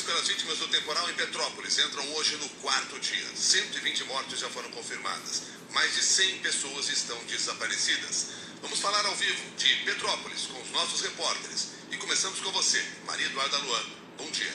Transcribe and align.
Buscas 0.00 0.14
pelas 0.14 0.28
vítimas 0.28 0.58
do 0.58 0.68
temporal 0.68 1.10
em 1.10 1.14
Petrópolis 1.14 1.78
entram 1.78 2.06
hoje 2.14 2.36
no 2.36 2.48
quarto 2.62 2.98
dia. 3.00 3.26
120 3.34 4.04
mortes 4.04 4.38
já 4.38 4.48
foram 4.48 4.70
confirmadas. 4.70 5.42
Mais 5.72 5.94
de 5.94 6.02
100 6.02 6.38
pessoas 6.38 6.88
estão 6.88 7.18
desaparecidas. 7.24 8.32
Vamos 8.62 8.80
falar 8.80 9.04
ao 9.04 9.14
vivo 9.14 9.56
de 9.56 9.74
Petrópolis 9.84 10.46
com 10.46 10.60
os 10.62 10.70
nossos 10.70 11.02
repórteres. 11.02 11.74
E 11.90 11.96
começamos 11.98 12.40
com 12.40 12.50
você, 12.52 12.82
Maria 13.04 13.26
Eduarda 13.26 13.58
Luan. 13.58 13.84
Bom 14.16 14.30
dia. 14.30 14.52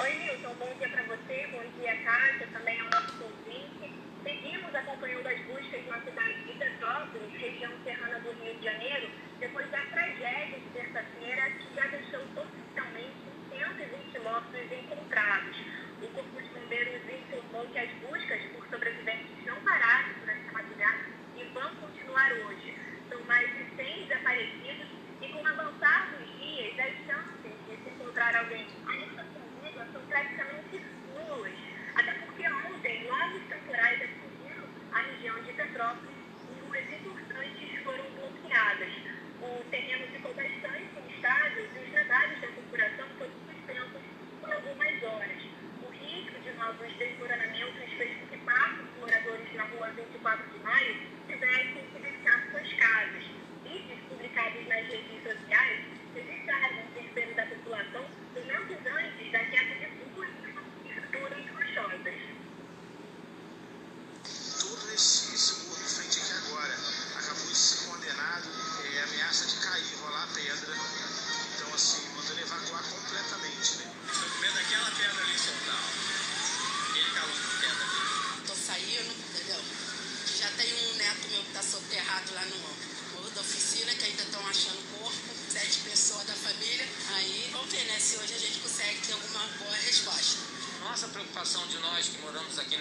Oi, 0.00 0.14
Milton. 0.14 0.54
Bom 0.54 0.74
dia 0.78 0.88
para 0.88 1.02
você. 1.02 1.46
Bom 1.52 1.64
dia, 1.78 1.96
Cássia. 2.02 2.48
Também 2.52 2.80
ao 2.80 2.88
nosso 2.88 3.22
ouvinte. 3.22 3.92
Seguimos 4.22 4.74
acompanhando 4.74 5.26
as 5.26 5.40
buscas 5.42 5.86
na 5.86 6.00
cidade 6.00 6.44
de 6.44 6.52
Petrópolis, 6.58 7.32
região 7.32 7.72
serrana 7.84 8.20
do 8.20 8.32
Rio 8.42 8.54
de 8.56 8.64
Janeiro, 8.64 9.10
depois 9.38 9.70
da 9.70 9.80
tragédia 9.82 10.60
de 10.60 10.68
terça-feira 10.70 11.50
que 11.50 11.74
já 11.74 11.86
deixou 11.88 12.22
oficialmente 12.22 12.47
120 14.38 14.38
mortos 14.38 14.72
encontrados. 14.72 15.56
O 16.00 16.06
Corpo 16.14 16.40
de 16.40 16.48
Bombeiros 16.50 17.02
informou 17.10 17.66
que 17.66 17.78
as 17.78 17.90
buscas 17.94 18.40
por 18.54 18.68
sobreviventes 18.68 19.44
não 19.44 19.56
pararam 19.62 20.12
durante 20.20 20.48
a 20.48 20.52
madrugada 20.52 21.04
e 21.36 21.44
vão 21.52 21.74
continuar 21.76 22.32
hoje. 22.32 22.74
São 23.08 23.20
mais 23.24 23.48
de 23.56 23.64
100 23.74 24.06
desaparecidos 24.06 24.86
e 25.20 25.28
com 25.28 25.42
o 25.42 25.46
avançar 25.46 26.14
dos 26.14 26.38
dias, 26.38 26.78
as 26.78 26.94
chances 27.06 27.52
de 27.66 27.76
se 27.82 27.90
encontrar 27.90 28.36
alguém 28.36 28.66
ainda 28.86 29.24
com 29.24 29.92
são 29.92 30.02
praticamente 30.06 30.82
nulas. 31.14 31.58
Até 31.96 32.12
porque 32.12 32.48
ontem, 32.48 33.06
lagos 33.08 33.42
temporais 33.48 34.02
atingiram 34.02 34.68
a 34.92 35.00
região 35.00 35.42
de 35.42 35.52
Petrópolis 35.52 36.16
e 36.48 36.60
ruas 36.60 36.92
importantes 36.92 37.82
foram 37.82 38.04
bloqueadas. 38.12 38.92
O 39.42 39.64
terreno 39.70 40.06
ficou 40.12 40.34
bastante 40.34 40.98
instável 41.10 41.68
e 41.74 41.78
os 41.78 41.94
radares 41.94 42.40
da 42.40 42.46
corporação 42.48 43.06
foram 43.18 43.32
suspensos 43.48 44.18
por 44.40 44.52
algumas 44.52 45.02
horas. 45.02 45.42
O 45.82 45.92
novos 46.58 46.92
desmoronamentos 46.98 47.92
fez 47.96 48.18
com 48.18 48.26
que 48.26 48.36
dos 48.36 48.98
moradores 48.98 49.54
na 49.54 49.62
rua 49.64 49.90
24 49.90 50.50
de 50.50 50.58
maio 50.58 50.96
tivessem 51.28 51.86
que 51.92 51.98
deixar 52.00 52.50
suas 52.50 52.72
casas. 52.74 53.24
Vídeos 53.62 54.00
publicados 54.08 54.66
nas 54.66 54.86
redes 54.88 55.22
sociais 55.22 55.80
registraram 56.14 56.78
o 56.78 56.94
desespero 56.94 57.34
da 57.34 57.46
população 57.46 58.04
momentos 58.34 58.76
antes 58.86 59.32
da 59.32 59.38
queda 59.38 59.74
de 59.74 59.86
ruas 60.14 60.30
e 60.84 60.88
estruturas 60.88 61.44
rochosas. 61.54 62.18
Torres, 64.58 65.34
esse 65.34 65.64
morro 65.64 65.80
em 65.80 65.88
frente 65.88 66.18
aqui 66.18 66.32
agora, 66.42 66.74
acabou 67.18 67.54
ser 67.54 67.86
condenado, 67.86 68.48
é, 68.82 69.02
ameaça 69.04 69.46
de 69.46 69.64
cair, 69.64 69.94
rolar 70.02 70.28
pedra. 70.34 70.74
Então, 71.54 71.74
assim, 71.74 72.08
mandando 72.16 72.40
evacuar 72.40 72.82
completamente, 72.82 72.97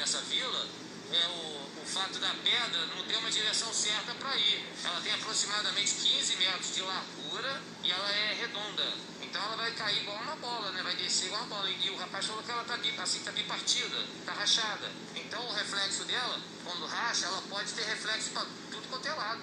nessa 0.07 0.21
vila 0.21 0.65
é 1.11 1.27
o, 1.27 1.81
o 1.83 1.85
fato 1.85 2.17
da 2.17 2.31
pedra 2.41 2.85
não 2.95 3.03
ter 3.03 3.17
uma 3.17 3.29
direção 3.29 3.73
certa 3.73 4.13
para 4.15 4.37
ir. 4.37 4.63
Ela 4.85 5.01
tem 5.01 5.13
aproximadamente 5.13 5.95
15 5.95 6.37
metros 6.37 6.75
de 6.75 6.81
largura 6.81 7.61
e 7.83 7.91
ela 7.91 8.09
é 8.09 8.33
redonda. 8.39 8.85
Então 9.21 9.43
ela 9.43 9.57
vai 9.57 9.71
cair 9.71 10.03
igual 10.03 10.15
uma 10.15 10.37
bola, 10.37 10.71
né? 10.71 10.81
Vai 10.81 10.95
descer 10.95 11.25
igual 11.25 11.41
uma 11.43 11.57
bola. 11.57 11.69
E 11.69 11.89
o 11.89 11.97
rapaz 11.97 12.25
falou 12.25 12.41
que 12.41 12.49
ela 12.49 12.63
tá 12.63 12.75
assim, 13.03 13.21
tá 13.25 13.33
bipartida, 13.33 13.97
tá 14.25 14.31
rachada. 14.31 14.89
Então 15.13 15.45
o 15.45 15.51
reflexo 15.51 16.05
dela, 16.05 16.39
quando 16.63 16.85
racha, 16.85 17.25
ela 17.25 17.41
pode 17.49 17.73
ter 17.73 17.83
reflexo 17.83 18.31
para 18.31 18.45
tudo 18.71 18.87
quanto 18.87 19.09
é 19.09 19.13
lado. 19.13 19.41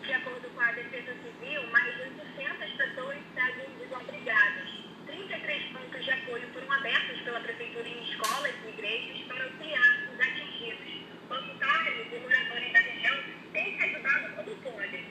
De 0.00 0.12
acordo 0.14 0.48
com 0.48 0.60
a 0.62 0.72
Defesa 0.72 1.14
Civil, 1.20 1.66
mais 1.70 1.94
de 1.94 2.02
800 2.04 2.72
pessoas 2.78 3.18
seguem 3.34 3.78
desabrigadas. 3.78 4.81
33 5.28 5.72
pontos 5.72 6.04
de 6.04 6.10
apoio 6.10 6.48
foram 6.52 6.72
abertos 6.72 7.20
pela 7.20 7.40
Prefeitura 7.40 7.86
em 7.86 8.02
escolas 8.10 8.54
e 8.64 8.68
igrejas 8.68 9.26
para 9.26 9.44
auxiliar 9.44 10.08
os 10.12 10.20
atingidos. 10.20 11.02
Voluntários 11.28 12.12
e 12.12 12.18
moradores 12.18 12.72
da 12.72 12.78
região 12.80 13.24
têm 13.52 13.76
se 13.76 13.84
ajudado 13.84 14.34
como 14.36 14.56
podem. 14.56 15.06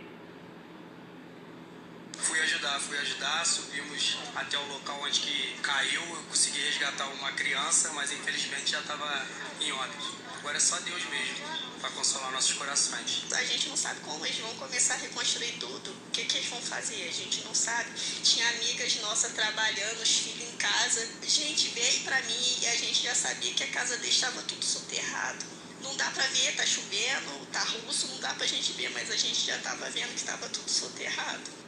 Fui 2.18 2.40
ajudar, 2.42 2.80
fui 2.80 2.98
ajudar, 2.98 3.46
subimos 3.46 4.18
até 4.36 4.58
o 4.58 4.68
local 4.68 5.00
onde 5.02 5.20
que 5.22 5.58
caiu, 5.62 6.02
eu 6.02 6.24
consegui 6.24 6.60
resgatar 6.62 7.08
uma 7.08 7.32
criança, 7.32 7.94
mas 7.94 8.12
infelizmente 8.12 8.72
já 8.72 8.80
estava 8.80 9.26
em 9.62 9.72
óbitos. 9.72 10.31
Agora 10.42 10.58
é 10.58 10.60
só 10.60 10.76
Deus 10.80 11.06
mesmo 11.06 11.36
para 11.80 11.92
consolar 11.92 12.32
nossos 12.32 12.54
corações. 12.54 13.26
A 13.32 13.44
gente 13.44 13.70
não 13.70 13.78
sabe 13.78 14.00
como 14.00 14.26
eles 14.26 14.40
vão 14.40 14.52
começar 14.56 14.96
a 14.96 14.98
reconstruir 14.98 15.52
tudo. 15.60 15.92
O 15.92 16.12
que, 16.12 16.26
que 16.26 16.38
eles 16.38 16.50
vão 16.50 16.60
fazer? 16.60 17.08
A 17.08 17.12
gente 17.12 17.44
não 17.44 17.54
sabe. 17.54 17.92
Tinha 18.24 18.50
amigas 18.50 19.00
nossas 19.02 19.34
trabalhando, 19.34 20.02
os 20.02 20.18
filhos 20.18 20.52
em 20.52 20.58
casa. 20.58 21.08
Gente, 21.22 21.68
veio 21.70 22.02
pra 22.06 22.20
mim 22.24 22.58
e 22.60 22.66
a 22.66 22.76
gente 22.76 23.04
já 23.04 23.14
sabia 23.14 23.54
que 23.54 23.64
a 23.66 23.68
casa 23.68 23.98
deles 23.98 24.16
estava 24.16 24.42
tudo 24.42 24.66
soterrado. 24.66 25.46
Não 25.84 25.96
dá 25.96 26.10
pra 26.10 26.26
ver, 26.26 26.56
tá 26.56 26.66
chovendo, 26.66 27.46
tá 27.52 27.60
russo, 27.60 28.08
não 28.08 28.20
dá 28.20 28.34
pra 28.34 28.48
gente 28.48 28.72
ver, 28.74 28.90
mas 28.90 29.12
a 29.12 29.16
gente 29.16 29.46
já 29.46 29.60
tava 29.60 29.88
vendo 29.92 30.10
que 30.10 30.22
estava 30.22 30.50
tudo 30.50 30.72
soterrado. 30.72 31.62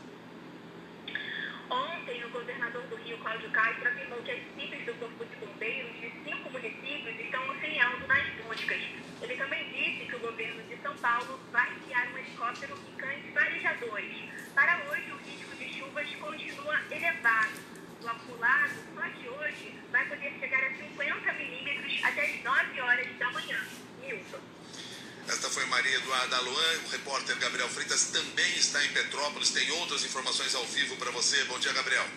Ontem, 1.69 2.23
o 2.23 2.29
governador 2.29 2.84
do 2.88 2.95
Rio, 2.97 3.17
Cláudio 3.19 3.50
Castro, 3.51 3.88
afirmou 3.88 4.22
que 4.22 4.31
as 4.31 4.38
equipes 4.38 4.85
do 4.85 4.94
Corpo 4.95 5.25
de 5.25 5.35
Bombeiros 5.38 5.94
de 6.00 6.11
cinco 6.23 6.51
municípios 6.51 7.19
estão 7.19 7.41
auxiliando 7.50 8.05
nas 8.05 8.28
buscas. 8.44 8.81
Ele 9.22 9.35
também 9.38 9.72
disse 9.72 10.05
que 10.05 10.16
o 10.16 10.19
governo 10.19 10.61
de 10.63 10.78
São 10.84 10.95
Paulo 11.13 11.40
vai 11.51 11.72
enviar 11.75 12.07
um 12.07 12.18
helicóptero 12.18 12.75
e 12.90 13.00
cães 13.00 13.34
farejadores. 13.35 14.18
Para 14.56 14.84
hoje, 14.90 15.12
o 15.12 15.18
risco 15.18 15.56
de 15.57 15.78
chuvas 15.78 16.09
continua 16.16 16.81
elevado. 16.90 17.53
O 18.01 18.07
acumulado, 18.07 18.74
só 18.96 19.07
de 19.09 19.29
hoje, 19.29 19.79
vai 19.91 20.07
poder 20.07 20.34
chegar 20.40 20.63
a 20.63 20.75
50 20.75 21.34
milímetros 21.34 22.03
até 22.03 22.25
as 22.25 22.44
9 22.44 22.81
horas 22.81 23.18
da 23.19 23.31
manhã. 23.31 23.63
Milton. 24.02 24.40
Esta 25.28 25.50
foi 25.52 25.63
Maria 25.68 25.97
Eduarda 25.97 26.41
Luan. 26.41 26.79
O 26.88 26.90
repórter 26.90 27.38
Gabriel 27.38 27.69
Freitas 27.69 28.06
também 28.07 28.56
está 28.56 28.84
em 28.84 28.90
Petrópolis. 28.90 29.52
Tem 29.52 29.69
outras 29.73 30.03
informações 30.03 30.56
ao 30.56 30.66
vivo 30.66 30.97
para 30.97 31.12
você. 31.12 31.44
Bom 31.44 31.59
dia, 31.59 31.73
Gabriel. 31.73 32.07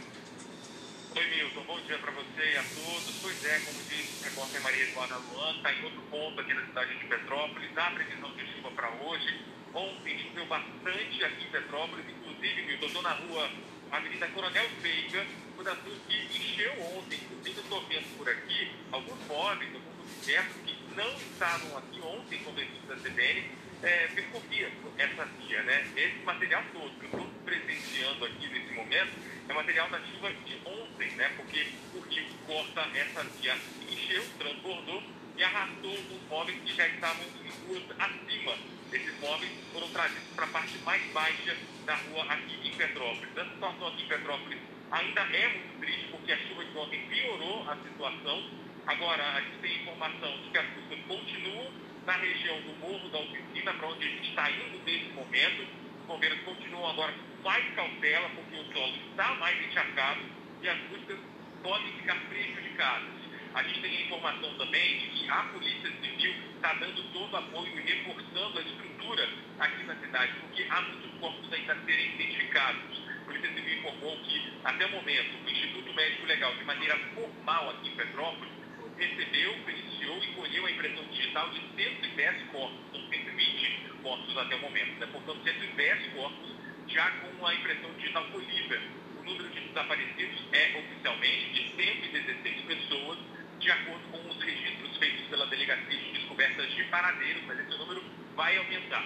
Oi, 1.16 1.24
Milton. 1.28 1.62
Bom 1.62 1.80
dia 1.80 1.96
para 1.96 2.10
você 2.10 2.52
e 2.52 2.56
a 2.58 2.62
todos. 2.62 3.18
Pois 3.22 3.44
é, 3.46 3.58
como 3.60 3.82
disse 3.84 4.20
o 4.20 4.24
repórter 4.24 4.60
Maria 4.60 4.82
Eduarda 4.82 5.16
Luan, 5.16 5.56
está 5.56 5.72
em 5.72 5.84
outro 5.84 6.02
ponto 6.10 6.38
aqui 6.38 6.52
na 6.52 6.66
cidade 6.66 6.94
de 6.94 7.06
Petrópolis. 7.06 7.78
Há 7.78 7.90
previsão 7.92 8.30
de 8.34 8.46
chuva 8.52 8.70
para 8.72 8.90
hoje. 9.02 9.40
Ontem 9.72 10.18
choveu 10.18 10.44
bastante 10.44 11.24
aqui 11.24 11.44
em 11.46 11.50
Petrópolis. 11.50 12.04
Inclusive, 12.06 12.62
Milton, 12.64 12.86
estou 12.86 13.00
na 13.00 13.12
rua 13.12 13.50
Avenida 13.92 14.28
Coronel 14.28 14.68
Veiga, 14.82 15.26
por 15.56 15.66
azul 15.66 15.96
que 16.06 16.36
encheu 16.36 16.72
ontem. 16.98 17.18
Inclusive, 17.24 17.60
estou 17.60 17.80
vendo 17.86 18.18
por 18.18 18.28
aqui 18.28 18.72
alguns 18.92 19.26
móveis, 19.26 19.74
alguns 19.74 20.18
objetos 20.18 20.56
que 20.66 20.76
não 20.94 21.10
estavam 21.14 21.78
aqui 21.78 21.98
ontem, 22.02 22.42
a 22.44 22.60
equipe 22.60 22.86
da 22.86 22.96
CBN 22.96 23.50
é, 23.82 24.08
percorria 24.08 24.70
essa 24.98 25.24
via, 25.24 25.62
né? 25.62 25.86
Esse 25.96 26.18
material 26.26 26.62
todo 26.74 26.90
que 26.98 27.04
eu 27.04 27.20
estou 27.20 27.26
presenciando 27.42 28.24
aqui 28.26 28.48
nesse 28.48 28.74
momento 28.74 29.35
é 29.48 29.52
material 29.52 29.88
da 29.90 30.00
chuva 30.00 30.32
de 30.32 30.58
ontem, 30.64 31.10
né? 31.12 31.32
Porque 31.36 31.66
o 31.94 32.00
rio 32.00 32.24
corta 32.46 32.80
essa 32.94 33.24
via, 33.24 33.56
encheu, 33.90 34.24
transbordou 34.38 35.02
e 35.36 35.44
arrastou 35.44 35.92
os 35.92 36.28
móveis 36.28 36.58
que 36.64 36.74
já 36.74 36.86
estavam 36.88 37.24
em 37.24 37.66
ruas 37.66 37.82
acima. 37.98 38.54
Esses 38.92 39.20
móveis 39.20 39.52
foram 39.72 39.88
trazidos 39.88 40.28
para 40.34 40.44
a 40.44 40.48
parte 40.48 40.78
mais 40.78 41.02
baixa 41.12 41.56
da 41.84 41.94
rua 41.94 42.24
aqui 42.24 42.68
em 42.68 42.72
Petrópolis. 42.72 43.38
A 43.38 43.44
situação 43.44 43.88
aqui 43.88 44.02
em 44.02 44.08
Petrópolis 44.08 44.58
ainda 44.90 45.20
é 45.20 45.48
muito 45.48 45.80
triste, 45.80 46.08
porque 46.10 46.32
a 46.32 46.38
chuva 46.38 46.64
de 46.64 46.78
ontem 46.78 47.06
piorou 47.08 47.68
a 47.68 47.76
situação. 47.76 48.50
Agora, 48.86 49.36
a 49.36 49.40
gente 49.40 49.58
tem 49.58 49.82
informação 49.82 50.38
de 50.42 50.50
que 50.50 50.58
as 50.58 50.66
buscas 50.68 50.98
continuam 51.06 51.72
na 52.06 52.12
região 52.12 52.60
do 52.62 52.72
Morro 52.78 53.08
da 53.08 53.18
Oficina, 53.18 53.74
para 53.74 53.88
onde 53.88 54.06
a 54.06 54.08
gente 54.08 54.28
está 54.28 54.50
indo 54.50 54.84
nesse 54.84 55.10
momento. 55.12 55.85
Os 56.06 56.12
bombeiros 56.12 56.38
continuam 56.42 56.88
agora 56.88 57.12
com 57.12 57.42
mais 57.42 57.64
cautela, 57.74 58.28
porque 58.28 58.54
o 58.54 58.72
solo 58.72 58.94
está 59.10 59.34
mais 59.34 59.60
encharcado 59.66 60.20
e 60.62 60.68
as 60.68 60.78
buscas 60.82 61.18
podem 61.64 61.92
ficar 61.94 62.14
prejudicadas. 62.28 63.08
A 63.54 63.62
gente 63.64 63.80
tem 63.80 63.90
a 63.90 64.00
informação 64.02 64.54
também 64.54 65.00
de 65.00 65.06
que 65.08 65.28
a 65.28 65.42
Polícia 65.50 65.90
Civil 66.00 66.32
está 66.54 66.74
dando 66.74 67.12
todo 67.12 67.36
apoio 67.36 67.76
e 67.76 67.92
reforçando 67.92 68.56
a 68.56 68.62
estrutura 68.62 69.28
aqui 69.58 69.82
na 69.82 69.96
cidade, 69.96 70.32
porque 70.42 70.64
há 70.70 70.80
muitos 70.82 71.10
corpos 71.18 71.52
ainda 71.52 71.72
a 71.72 71.84
serem 71.84 72.14
identificados. 72.14 73.02
A 73.22 73.24
Polícia 73.24 73.52
Civil 73.52 73.78
informou 73.78 74.16
que, 74.20 74.52
até 74.62 74.86
o 74.86 74.90
momento, 74.90 75.44
o 75.44 75.50
Instituto 75.50 75.92
Médico 75.92 76.26
Legal, 76.26 76.54
de 76.54 76.64
maneira 76.66 76.96
formal 77.16 77.70
aqui 77.70 77.88
em 77.88 77.96
Petrópolis, 77.96 78.55
recebeu, 78.98 79.54
iniciou 79.68 80.18
e 80.22 80.26
colheu 80.34 80.66
a 80.66 80.70
impressão 80.70 81.04
digital 81.06 81.50
de 81.50 81.60
110 81.76 82.42
corpos, 82.50 82.78
são 82.92 83.08
120 83.08 83.92
corpos 84.02 84.38
até 84.38 84.56
o 84.56 84.60
momento, 84.60 85.00
né? 85.00 85.06
portanto 85.12 85.42
110 85.44 86.12
corpos 86.14 86.56
já 86.88 87.10
com 87.10 87.46
a 87.46 87.54
impressão 87.54 87.92
digital 87.94 88.24
colhida. 88.26 88.80
O 89.18 89.22
número 89.24 89.48
de 89.50 89.60
desaparecidos 89.60 90.40
é 90.52 90.78
oficialmente 90.78 91.52
de 91.52 91.70
116 91.76 92.60
pessoas, 92.62 93.18
de 93.58 93.70
acordo 93.70 94.08
com 94.10 94.28
os 94.28 94.42
registros 94.42 94.96
feitos 94.98 95.26
pela 95.26 95.46
Delegacia 95.46 95.98
de 95.98 96.12
Descobertas 96.12 96.74
de 96.74 96.84
Paradeiros, 96.84 97.42
mas 97.46 97.58
esse 97.58 97.78
número 97.78 98.04
vai 98.34 98.56
aumentar. 98.56 99.04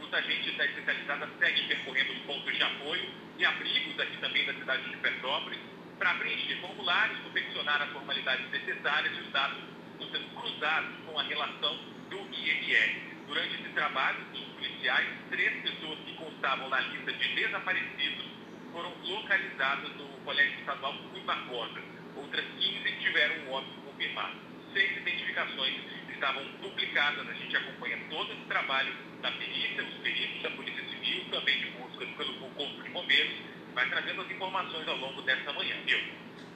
Os 0.00 0.14
agentes 0.14 0.56
da 0.56 0.66
especializada 0.66 1.28
seguem 1.38 1.66
percorrendo 1.66 2.12
os 2.12 2.18
pontos 2.20 2.54
de 2.54 2.62
apoio 2.62 3.10
e 3.38 3.44
abrigos 3.44 3.98
aqui 3.98 4.16
também 4.18 4.46
da 4.46 4.54
cidade 4.54 4.88
de 4.88 4.96
Petrópolis 4.98 5.75
para 5.98 6.14
preencher 6.14 6.60
formulários, 6.60 7.18
confeccionar 7.20 7.82
as 7.82 7.90
formalidades 7.90 8.50
necessárias 8.50 9.16
e 9.16 9.20
os 9.20 9.30
dados 9.30 9.58
estão 9.92 10.10
sendo 10.10 10.40
cruzados 10.40 10.90
com 11.06 11.18
a 11.18 11.22
relação 11.22 11.76
do 12.10 12.18
INR. 12.18 13.16
Durante 13.26 13.54
esse 13.54 13.70
trabalho, 13.70 14.18
os 14.32 14.40
policiais, 14.40 15.08
três 15.30 15.62
pessoas 15.62 15.98
que 16.00 16.14
constavam 16.14 16.68
na 16.68 16.80
lista 16.80 17.12
de 17.12 17.34
desaparecidos 17.34 18.26
foram 18.72 18.92
localizadas 19.04 19.90
no 19.96 20.08
Colégio 20.24 20.58
Estadual 20.60 20.92
Rui 20.92 21.20
Barbosa. 21.22 21.82
Outras 22.14 22.44
15 22.58 22.92
tiveram 23.00 23.52
óbito 23.52 23.80
confirmado. 23.80 24.36
Seis 24.72 24.96
identificações 24.98 25.74
estavam 26.12 26.44
duplicadas. 26.62 27.28
A 27.28 27.32
gente 27.34 27.56
acompanha 27.56 27.98
todo 28.10 28.32
esse 28.32 28.42
trabalho 28.42 28.92
da 29.22 29.30
perícia, 29.32 29.82
os 29.82 29.94
peritos 30.02 30.42
da 30.42 30.50
Polícia 30.50 30.84
Civil, 30.88 31.24
também 31.30 31.58
de 31.58 31.70
busca 31.70 32.06
pelo 32.06 32.34
Corpo 32.34 32.82
de 32.82 32.90
Bombeiros, 32.90 33.34
vai 33.76 33.90
trazendo 33.90 34.22
as 34.22 34.30
informações 34.30 34.88
ao 34.88 34.96
longo 34.96 35.20
dessa 35.20 35.52
manhã, 35.52 35.76
viu? 35.84 35.98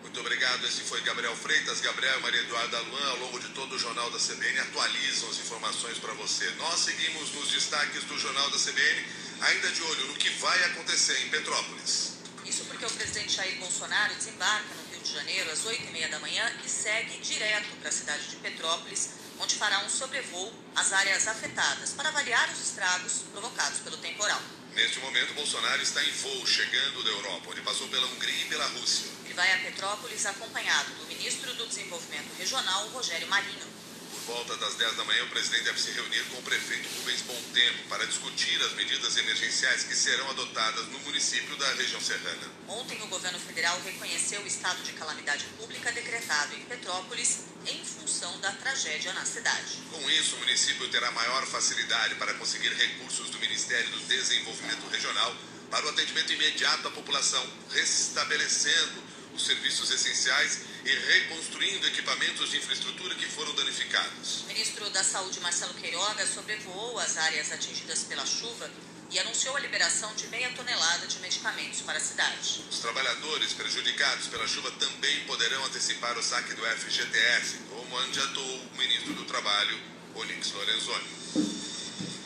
Muito 0.01 0.19
obrigado. 0.21 0.65
Esse 0.65 0.81
foi 0.81 1.03
Gabriel 1.03 1.37
Freitas. 1.37 1.83
Gabriel 1.83 2.19
e 2.19 2.23
Maria 2.23 2.41
Eduarda 2.41 2.81
Luan, 2.81 3.11
ao 3.11 3.19
longo 3.19 3.39
de 3.39 3.49
todo 3.49 3.75
o 3.75 3.79
Jornal 3.79 4.11
da 4.11 4.19
CBN, 4.19 4.59
atualizam 4.61 5.29
as 5.29 5.39
informações 5.39 5.99
para 5.99 6.15
você. 6.15 6.51
Nós 6.53 6.81
seguimos 6.81 7.31
nos 7.35 7.51
destaques 7.51 8.05
do 8.05 8.19
Jornal 8.19 8.49
da 8.49 8.57
CBN, 8.57 9.07
ainda 9.43 9.69
de 9.69 9.83
olho 9.83 10.07
no 10.07 10.15
que 10.15 10.31
vai 10.31 10.65
acontecer 10.65 11.21
em 11.27 11.29
Petrópolis. 11.29 12.17
Isso 12.47 12.65
porque 12.65 12.87
o 12.87 12.91
presidente 12.91 13.35
Jair 13.35 13.59
Bolsonaro 13.59 14.15
desembarca 14.15 14.75
no 14.75 14.91
Rio 14.91 15.03
de 15.03 15.13
Janeiro 15.13 15.51
às 15.51 15.63
8h30 15.67 16.09
da 16.09 16.19
manhã 16.21 16.51
e 16.65 16.69
segue 16.71 17.19
direto 17.19 17.77
para 17.81 17.91
a 17.91 17.93
cidade 17.93 18.29
de 18.29 18.37
Petrópolis, 18.37 19.11
onde 19.39 19.57
fará 19.57 19.81
um 19.81 19.91
sobrevoo 19.91 20.51
às 20.75 20.91
áreas 20.95 21.29
afetadas 21.29 21.93
para 21.93 22.09
avaliar 22.09 22.49
os 22.51 22.61
estragos 22.61 23.25
provocados 23.31 23.81
pelo 23.81 23.99
temporal. 23.99 24.41
Neste 24.75 25.01
momento, 25.01 25.35
Bolsonaro 25.35 25.83
está 25.83 26.03
em 26.03 26.11
voo, 26.13 26.47
chegando 26.47 27.03
da 27.03 27.11
Europa, 27.11 27.51
onde 27.51 27.61
passou 27.63 27.89
pela 27.89 28.07
Hungria 28.07 28.43
e 28.43 28.45
pela 28.47 28.67
Rússia. 28.69 29.11
Ele 29.25 29.35
vai 29.35 29.53
a 29.53 29.59
Petrópolis 29.59 30.25
acompanhado 30.27 30.95
do 30.95 31.07
ministro 31.07 31.53
do 31.55 31.67
Desenvolvimento 31.67 32.33
Regional, 32.39 32.89
Rogério 32.89 33.29
Marinho. 33.29 33.80
Por 34.27 34.35
volta 34.35 34.57
das 34.57 34.75
10 34.75 34.97
da 34.97 35.05
manhã, 35.05 35.25
o 35.25 35.29
presidente 35.29 35.65
deve 35.65 35.81
se 35.81 35.91
reunir 35.93 36.23
com 36.25 36.39
o 36.39 36.43
prefeito 36.43 36.89
Rubens 36.99 37.23
Tempo 37.55 37.89
para 37.89 38.07
discutir 38.07 38.61
as 38.63 38.73
medidas 38.75 39.17
emergenciais 39.17 39.85
que 39.85 39.95
serão 39.95 40.29
adotadas 40.31 40.87
no 40.89 40.99
município 41.01 41.57
da 41.57 41.73
região 41.75 42.01
serrana. 42.01 42.49
Ontem, 42.69 43.01
o 43.03 43.07
governo 43.09 43.39
federal 43.41 43.81
reconheceu 43.83 44.41
o 44.43 44.47
estado 44.47 44.83
de 44.83 44.93
calamidade 44.93 45.45
pública 45.59 45.91
decretado 45.93 46.55
em 46.55 46.61
Petrópolis 46.65 47.45
em 47.67 47.85
função 47.85 48.39
da 48.41 48.53
tragédia 48.53 49.13
na 49.15 49.25
cidade. 49.25 49.79
Com 49.91 50.11
isso, 50.11 50.37
o 50.37 50.39
município 50.41 50.89
terá 50.89 51.11
maior 51.13 51.45
facilidade 51.47 52.15
para 52.17 52.35
conseguir 52.35 52.73
recursos 52.75 53.31
do 53.31 53.39
Ministério 53.39 53.91
do 53.91 54.01
Desenvolvimento 54.01 54.87
Regional 54.91 55.35
para 55.71 55.87
o 55.87 55.89
atendimento 55.89 56.33
imediato 56.33 56.89
à 56.89 56.91
população, 56.91 57.45
restabelecendo 57.71 59.03
os 59.35 59.45
serviços 59.45 59.91
essenciais 59.91 60.70
e 60.85 60.91
reconstruindo 60.91 61.87
equipamentos 61.87 62.51
de 62.51 62.57
infraestrutura 62.57 63.15
que 63.15 63.27
foram 63.27 63.55
danificados. 63.55 64.43
O 64.43 64.47
ministro 64.47 64.89
da 64.91 65.05
Saúde, 65.05 65.41
Marcelo 65.41 65.75
Queiroga, 65.75 66.27
sobrevoou 66.27 66.99
as 66.99 67.17
áreas 67.17 67.53
atingidas 67.53 68.05
pela 68.05 68.25
chuva 68.25 68.71
e 69.11 69.19
anunciou 69.19 69.57
a 69.57 69.61
liberação 69.61 70.15
de 70.15 70.27
meia 70.29 70.51
tonelada 70.51 71.07
de 71.07 71.19
medicamentos 71.19 71.81
para 71.81 71.99
a 71.99 72.01
cidade. 72.01 72.65
Os 72.71 72.79
trabalhadores 72.79 73.53
prejudicados 73.53 74.29
pela 74.29 74.47
chuva 74.47 74.71
também 74.73 75.25
poderão 75.25 75.65
antecipar 75.65 76.17
o 76.17 76.23
saque 76.23 76.55
do 76.55 76.65
FGTS, 76.65 77.59
como 77.69 77.99
adiantou 77.99 78.45
o 78.45 78.77
ministro 78.77 79.15
do 79.15 79.25
Trabalho, 79.25 79.79
Onix 80.15 80.53
Lorenzoni. 80.53 81.09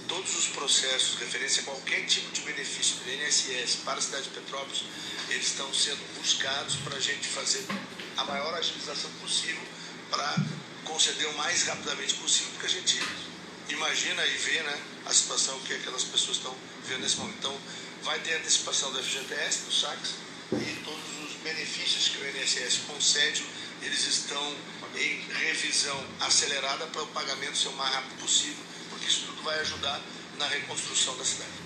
Todos 0.06 0.36
os 0.36 0.48
processos 0.48 1.18
referentes 1.18 1.58
a 1.60 1.62
qualquer 1.62 2.04
tipo 2.06 2.30
de 2.32 2.42
benefício 2.42 2.96
do 2.96 3.10
INSS 3.10 3.76
para 3.84 3.98
a 3.98 4.02
cidade 4.02 4.24
de 4.24 4.30
Petrópolis, 4.30 4.84
eles 5.30 5.46
estão 5.46 5.72
sendo 5.72 6.20
buscados 6.20 6.76
para 6.76 6.96
a 6.96 7.00
gente 7.00 7.26
fazer 7.26 7.64
a 8.16 8.24
maior 8.24 8.54
agilização 8.54 9.10
possível 9.20 9.62
para 10.10 10.36
conceder 10.84 11.26
o 11.28 11.36
mais 11.36 11.64
rapidamente 11.66 12.14
possível, 12.14 12.50
porque 12.52 12.66
a 12.66 12.70
gente 12.70 13.00
imagina 13.68 14.24
e 14.26 14.36
vê 14.36 14.62
né, 14.62 14.78
a 15.06 15.12
situação 15.12 15.58
que 15.60 15.74
aquelas 15.74 16.04
pessoas 16.04 16.36
estão 16.36 16.54
vivendo 16.82 17.02
nesse 17.02 17.16
momento. 17.16 17.36
Então, 17.38 17.58
vai 18.02 18.18
ter 18.20 18.34
antecipação 18.34 18.92
do 18.92 19.02
FGTS, 19.02 19.64
do 19.64 19.72
SACS, 19.72 20.14
e 20.52 20.84
todos 20.84 21.02
os 21.24 21.36
benefícios 21.42 22.08
que 22.08 22.18
o 22.18 22.36
INSS 22.36 22.82
concede, 22.86 23.44
eles 23.82 24.06
estão 24.06 24.56
em 24.94 25.20
revisão 25.46 26.06
acelerada 26.20 26.86
para 26.86 27.02
o 27.02 27.06
pagamento 27.08 27.56
ser 27.56 27.68
o 27.68 27.72
mais 27.72 27.94
rápido 27.94 28.20
possível, 28.20 28.62
porque 28.90 29.06
isso 29.06 29.24
tudo 29.26 29.42
vai 29.42 29.58
ajudar 29.60 30.00
na 30.38 30.46
reconstrução 30.46 31.16
da 31.16 31.24
cidade. 31.24 31.63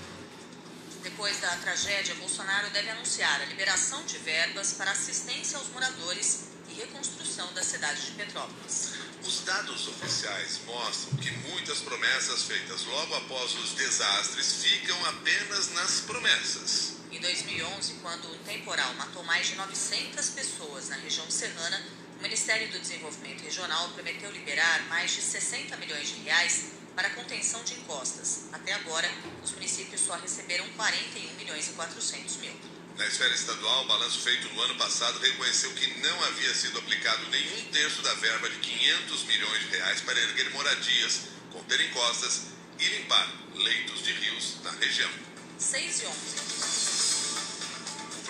Depois 1.02 1.38
da 1.40 1.56
tragédia, 1.56 2.14
Bolsonaro 2.16 2.70
deve 2.70 2.90
anunciar 2.90 3.40
a 3.40 3.44
liberação 3.44 4.04
de 4.04 4.18
verbas 4.18 4.72
para 4.72 4.90
assistência 4.90 5.56
aos 5.56 5.68
moradores 5.68 6.48
e 6.68 6.74
reconstrução 6.74 7.52
da 7.54 7.62
cidade 7.62 8.06
de 8.06 8.12
Petrópolis. 8.12 8.94
Os 9.24 9.40
dados 9.42 9.88
oficiais 9.88 10.60
mostram 10.66 11.16
que 11.18 11.30
muitas 11.48 11.80
promessas 11.80 12.42
feitas 12.44 12.84
logo 12.84 13.14
após 13.14 13.54
os 13.54 13.70
desastres 13.74 14.64
ficam 14.64 15.06
apenas 15.06 15.72
nas 15.72 16.00
promessas. 16.00 16.96
Em 17.10 17.20
2011, 17.20 17.94
quando 18.02 18.32
um 18.32 18.38
temporal 18.38 18.92
matou 18.94 19.22
mais 19.22 19.46
de 19.46 19.54
900 19.54 20.30
pessoas 20.30 20.88
na 20.88 20.96
região 20.96 21.30
serrana, 21.30 21.82
o 22.18 22.22
Ministério 22.22 22.70
do 22.70 22.80
Desenvolvimento 22.80 23.42
Regional 23.42 23.88
prometeu 23.90 24.30
liberar 24.32 24.82
mais 24.88 25.12
de 25.12 25.22
60 25.22 25.76
milhões 25.76 26.08
de 26.08 26.14
reais 26.22 26.77
para 26.98 27.10
contenção 27.10 27.62
de 27.62 27.74
encostas. 27.74 28.46
Até 28.52 28.72
agora, 28.72 29.08
os 29.44 29.52
municípios 29.52 30.00
só 30.00 30.16
receberam 30.16 30.68
41 30.70 31.32
milhões 31.34 31.68
e 31.68 31.70
400 31.74 32.38
mil. 32.38 32.52
Na 32.96 33.06
esfera 33.06 33.32
estadual, 33.32 33.84
o 33.84 33.86
balanço 33.86 34.18
feito 34.18 34.52
no 34.52 34.60
ano 34.62 34.74
passado 34.74 35.16
reconheceu 35.20 35.72
que 35.74 36.00
não 36.00 36.24
havia 36.24 36.52
sido 36.52 36.76
aplicado 36.76 37.24
nenhum 37.28 37.70
terço 37.70 38.02
da 38.02 38.12
verba 38.14 38.50
de 38.50 38.56
500 38.56 39.24
milhões 39.26 39.60
de 39.60 39.76
reais 39.76 40.00
para 40.00 40.18
erguer 40.18 40.50
moradias, 40.50 41.20
conter 41.52 41.80
encostas 41.82 42.46
e 42.80 42.88
limpar 42.88 43.32
leitos 43.54 44.02
de 44.02 44.12
rios 44.14 44.56
na 44.64 44.72
região. 44.72 45.10
6 45.56 46.00
e 46.00 46.04
11. 46.04 46.57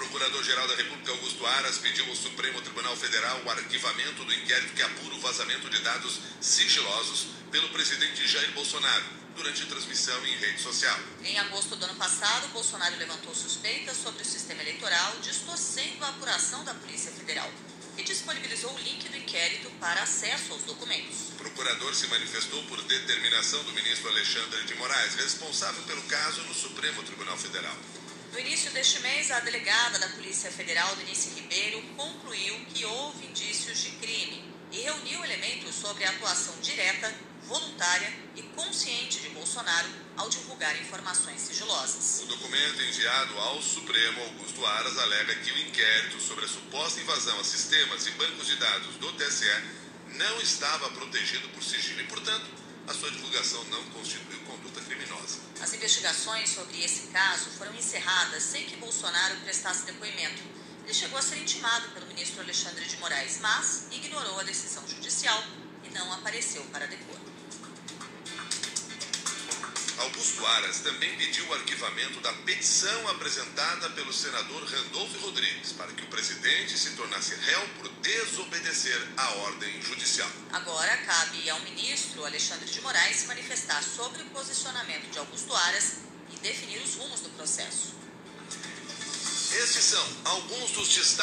O 0.08 0.10
Procurador-Geral 0.10 0.67
da 0.67 0.74
República, 0.74 1.12
Augusto 1.12 1.44
Aras, 1.44 1.77
pediu 1.77 2.06
ao 2.06 2.17
Supremo 2.17 2.62
Tribunal 2.62 2.96
Federal 2.96 3.43
o 3.44 3.50
arquivamento 3.50 4.24
do 4.24 4.32
inquérito 4.32 4.72
que 4.72 4.82
apura 4.82 5.15
o 5.15 5.20
vazamento 5.20 5.69
de 5.69 5.82
dados 5.82 6.20
sigilosos 6.41 7.27
pelo 7.50 7.69
presidente 7.69 8.27
Jair 8.27 8.50
Bolsonaro 8.53 9.05
durante 9.36 9.67
transmissão 9.67 10.19
em 10.24 10.34
rede 10.38 10.62
social. 10.62 10.98
Em 11.22 11.38
agosto 11.38 11.77
do 11.77 11.84
ano 11.84 11.94
passado, 11.96 12.48
Bolsonaro 12.55 12.96
levantou 12.96 13.34
suspeitas 13.34 13.98
sobre 13.98 14.22
o 14.22 14.24
sistema 14.24 14.62
eleitoral, 14.62 15.15
distorcendo 15.20 16.03
a 16.03 16.08
apuração 16.08 16.65
da 16.65 16.72
Polícia 16.72 17.12
Federal 17.12 17.50
e 17.98 18.03
disponibilizou 18.03 18.74
o 18.74 18.79
link 18.79 19.06
do 19.10 19.17
inquérito 19.19 19.70
para 19.79 20.03
acesso 20.05 20.55
aos 20.55 20.62
documentos. 20.62 21.32
O 21.32 21.36
procurador 21.36 21.94
se 21.94 22.06
manifestou 22.06 22.62
por 22.65 22.81
determinação 22.84 23.62
do 23.65 23.72
ministro 23.72 24.08
Alexandre 24.08 24.65
de 24.65 24.74
Moraes, 24.77 25.17
responsável 25.17 25.82
pelo 25.82 26.03
caso 26.05 26.41
no 26.44 26.55
Supremo 26.55 27.03
Tribunal 27.03 27.36
Federal. 27.36 27.77
No 28.32 28.39
início 28.39 28.70
deste 28.73 29.01
mês, 29.01 29.31
a 29.31 29.41
delegada 29.41 29.99
da 29.99 30.08
Polícia 30.11 30.51
Federal, 30.51 30.94
Denise 30.97 31.31
Ribeiro, 31.31 31.82
concluiu 31.97 32.55
que 32.67 32.85
houve 32.85 33.27
indícios 33.27 33.79
de 33.79 33.91
crime 33.93 34.44
e 34.70 34.81
reuniu 34.81 35.25
elementos 35.25 35.75
sobre 35.75 36.05
a 36.05 36.11
atuação 36.11 36.55
direta, 36.61 37.13
voluntária 37.44 38.13
e 38.37 38.43
consciente 38.43 39.20
de 39.20 39.31
Bolsonaro 39.31 39.89
ao 40.17 40.29
divulgar 40.29 40.79
informações 40.79 41.41
sigilosas. 41.41 42.20
O 42.23 42.27
documento 42.27 42.82
enviado 42.82 43.39
ao 43.39 43.63
Supremo, 43.63 44.23
Augusto 44.23 44.65
Aras, 44.67 44.99
alega 44.99 45.35
que 45.37 45.51
o 45.51 45.58
inquérito 45.61 46.20
sobre 46.20 46.44
a 46.44 46.49
suposta 46.49 47.01
invasão 47.01 47.41
a 47.41 47.44
sistemas 47.44 48.06
e 48.06 48.11
bancos 48.11 48.47
de 48.47 48.56
dados 48.56 48.97
do 48.97 49.13
TSE 49.15 49.47
não 50.15 50.39
estava 50.43 50.91
protegido 50.91 51.49
por 51.49 51.63
sigilo 51.63 52.01
e, 52.03 52.05
portanto, 52.05 52.47
a 52.87 52.93
sua 52.93 53.11
divulgação 53.11 53.65
não 53.65 53.82
constituiu 53.91 54.41
investigações 55.89 56.51
sobre 56.51 56.85
esse 56.85 57.07
caso 57.07 57.47
foram 57.57 57.75
encerradas 57.75 58.43
sem 58.43 58.67
que 58.67 58.77
Bolsonaro 58.77 59.37
prestasse 59.37 59.87
depoimento. 59.87 60.43
Ele 60.85 60.93
chegou 60.93 61.19
a 61.19 61.23
ser 61.23 61.39
intimado 61.39 61.89
pelo 61.93 62.07
ministro 62.09 62.43
Alexandre 62.43 62.85
de 62.85 62.99
Moraes, 62.99 63.39
mas 63.41 63.87
ignorou 63.91 64.39
a 64.39 64.43
decisão 64.43 64.87
judicial 64.87 65.43
e 65.83 65.89
não 65.95 66.13
apareceu 66.13 66.63
para 66.65 66.87
depor. 66.87 67.18
Augusto 69.98 70.46
Aras 70.46 70.78
também 70.78 71.17
pediu 71.17 71.46
o 71.48 71.55
arquivamento 71.55 72.20
da 72.20 72.32
petição 72.32 73.08
apresentada 73.08 73.90
pelo 73.90 74.12
senador 74.12 74.64
Randolfo 74.64 75.19
Rodrigues 75.19 75.72
para 75.72 75.93
que 75.93 76.05
o 76.05 76.06
presidente 76.06 76.78
se 76.78 76.90
tornasse 76.90 77.34
réu 77.34 77.69
por 77.76 77.88
desobedecer 77.88 79.08
a 79.17 79.31
ordem 79.31 79.82
judicial. 79.82 80.31
Agora 80.52 80.96
cabe 80.98 81.50
ao 81.50 81.60
ministro 81.60 82.24
Alexandre 82.24 82.67
de 82.67 82.81
Moraes 82.81 83.17
se 83.17 83.26
manifestar 83.26 83.82
sobre 83.82 84.22
o 84.22 84.26
posicionamento 84.26 85.10
de 85.10 85.19
Augusto 85.19 85.52
Aras 85.52 85.96
e 86.32 86.38
definir 86.38 86.81
os 86.81 86.94
rumos 86.94 87.20
do 87.20 87.31
processo. 87.31 87.98
Estes 89.50 89.82
são 89.82 90.06
alguns 90.24 90.72
dos 90.72 90.88
destaques. 90.88 91.19